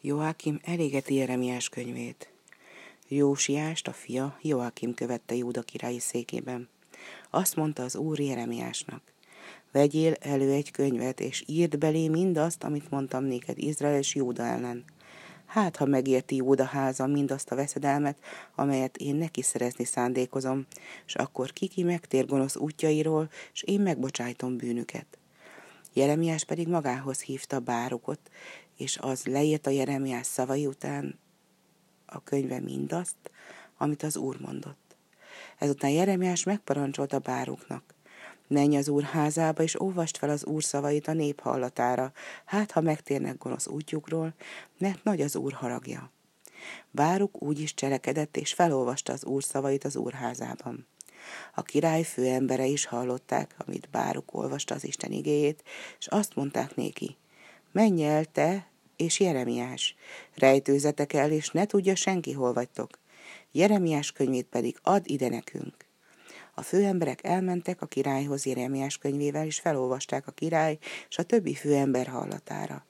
[0.00, 2.32] Joákim elégeti Jeremiás könyvét.
[3.08, 6.68] Jósiást, a fia, Joákim követte Júda királyi székében.
[7.30, 9.02] Azt mondta az úr Jeremiásnak.
[9.72, 14.84] Vegyél elő egy könyvet, és írd belé mindazt, amit mondtam néked Izrael és Júda ellen.
[15.46, 18.18] Hát, ha megérti Júda háza mindazt a veszedelmet,
[18.54, 20.66] amelyet én neki szerezni szándékozom,
[21.06, 25.06] és akkor kiki megtér gonosz útjairól, és én megbocsájtom bűnüket.
[25.92, 28.30] Jeremiás pedig magához hívta Bárukot,
[28.78, 31.18] és az leírta Jeremiás szavai után
[32.06, 33.16] a könyve mindazt,
[33.76, 34.96] amit az Úr mondott.
[35.58, 37.94] Ezután Jeremiás megparancsolta Báruknak,
[38.48, 42.12] menj az Úr házába, és olvast fel az Úr szavait a nép hallatára,
[42.44, 44.34] hát ha megtérnek gonosz útjukról,
[44.78, 46.12] mert nagy az Úr haragja.
[46.90, 50.86] Báruk úgy is cselekedett, és felolvasta az Úr szavait az Úr házában.
[51.54, 55.62] A király főembere is hallották, amit Báruk olvasta az Isten igéjét,
[55.98, 57.16] és azt mondták néki,
[57.72, 58.67] menj el te
[58.98, 59.94] és Jeremiás,
[60.34, 62.98] rejtőzetek el, és ne tudja senki, hol vagytok.
[63.52, 65.74] Jeremiás könyvét pedig add ide nekünk.
[66.54, 72.06] A főemberek elmentek a királyhoz Jeremiás könyvével, és felolvasták a király és a többi főember
[72.06, 72.86] hallatára.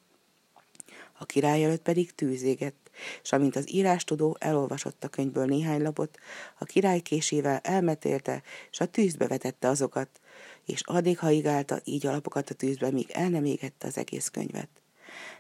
[1.19, 2.91] A király előtt pedig tűzégett,
[3.23, 6.19] és amint az írástudó elolvasott a könyvből néhány lapot,
[6.59, 10.21] a király késével elmetélte, és a tűzbe vetette azokat,
[10.67, 14.69] és addig haigálta így a lapokat a tűzbe, míg el nem égette az egész könyvet.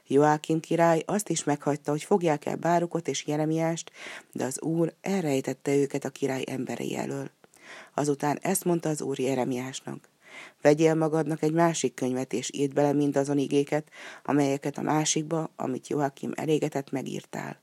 [0.07, 3.91] Joákim király azt is meghagyta, hogy fogják el Bárukot és Jeremiást,
[4.33, 7.31] de az úr elrejtette őket a király emberei elől.
[7.95, 10.09] Azután ezt mondta az úr Jeremiásnak.
[10.63, 13.91] Vegyél magadnak egy másik könyvet, és írd bele mindazon igéket,
[14.25, 17.61] amelyeket a másikba, amit Joachim elégetett, megírtál.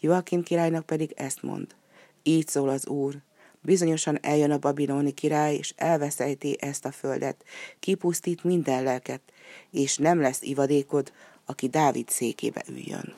[0.00, 1.74] Joachim királynak pedig ezt mond.
[2.22, 3.14] Így szól az úr,
[3.60, 7.44] bizonyosan eljön a babiloni király, és elveszejti ezt a földet,
[7.80, 9.20] kipusztít minden lelket,
[9.70, 11.12] és nem lesz ivadékod,
[11.44, 13.14] aki Dávid székébe üljön.